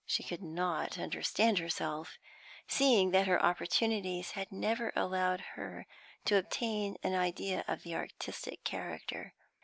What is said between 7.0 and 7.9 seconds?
an idea of